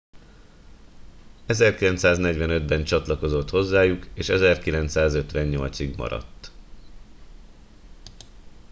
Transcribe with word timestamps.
1945 1.47 2.65
ben 2.69 2.83
csatlakozott 2.83 3.49
hozzájuk 3.49 4.07
és 4.13 4.29
1958 4.29 5.79
ig 5.79 5.95
maradt 5.97 6.51